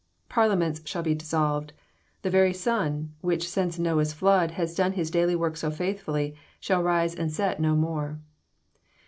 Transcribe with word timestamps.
Parliaments 0.29 0.81
shall 0.85 1.03
be 1.03 1.13
dissolved. 1.13 1.73
The 2.23 2.31
very 2.31 2.53
sun, 2.53 3.13
which 3.21 3.47
since 3.47 3.77
Noah's 3.77 4.13
flood 4.13 4.49
has 4.49 4.73
done 4.73 4.93
his 4.93 5.11
daily 5.11 5.35
work 5.35 5.55
so 5.55 5.69
faithfully, 5.69 6.33
shall 6.59 6.81
rise 6.81 7.13
and 7.13 7.31
set 7.31 7.59
no 7.59 7.75
more. 7.75 8.19